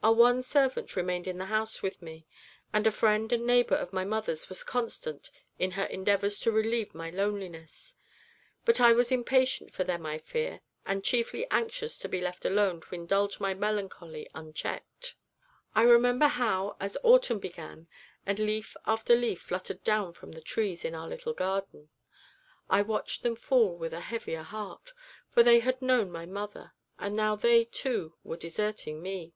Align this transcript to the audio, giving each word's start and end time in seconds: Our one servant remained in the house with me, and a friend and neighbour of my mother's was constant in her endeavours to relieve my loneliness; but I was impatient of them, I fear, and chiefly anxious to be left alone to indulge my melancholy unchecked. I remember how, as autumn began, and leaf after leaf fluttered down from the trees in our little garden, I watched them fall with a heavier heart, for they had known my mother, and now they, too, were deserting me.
Our 0.00 0.14
one 0.14 0.42
servant 0.42 0.94
remained 0.94 1.26
in 1.26 1.38
the 1.38 1.46
house 1.46 1.82
with 1.82 2.00
me, 2.00 2.24
and 2.72 2.86
a 2.86 2.92
friend 2.92 3.30
and 3.32 3.44
neighbour 3.44 3.74
of 3.74 3.92
my 3.92 4.04
mother's 4.04 4.48
was 4.48 4.62
constant 4.62 5.28
in 5.58 5.72
her 5.72 5.84
endeavours 5.84 6.38
to 6.40 6.52
relieve 6.52 6.94
my 6.94 7.10
loneliness; 7.10 7.96
but 8.64 8.80
I 8.80 8.92
was 8.92 9.10
impatient 9.10 9.76
of 9.78 9.86
them, 9.88 10.06
I 10.06 10.18
fear, 10.18 10.60
and 10.86 11.02
chiefly 11.04 11.48
anxious 11.50 11.98
to 11.98 12.08
be 12.08 12.20
left 12.20 12.44
alone 12.44 12.80
to 12.82 12.94
indulge 12.94 13.40
my 13.40 13.54
melancholy 13.54 14.28
unchecked. 14.36 15.16
I 15.74 15.82
remember 15.82 16.28
how, 16.28 16.76
as 16.78 16.96
autumn 17.02 17.40
began, 17.40 17.88
and 18.24 18.38
leaf 18.38 18.76
after 18.86 19.16
leaf 19.16 19.40
fluttered 19.42 19.82
down 19.82 20.12
from 20.12 20.30
the 20.30 20.40
trees 20.40 20.84
in 20.84 20.94
our 20.94 21.08
little 21.08 21.34
garden, 21.34 21.90
I 22.70 22.82
watched 22.82 23.24
them 23.24 23.34
fall 23.34 23.76
with 23.76 23.92
a 23.92 24.00
heavier 24.00 24.42
heart, 24.42 24.92
for 25.28 25.42
they 25.42 25.58
had 25.58 25.82
known 25.82 26.10
my 26.12 26.24
mother, 26.24 26.72
and 27.00 27.16
now 27.16 27.34
they, 27.34 27.64
too, 27.64 28.14
were 28.22 28.36
deserting 28.36 29.02
me. 29.02 29.34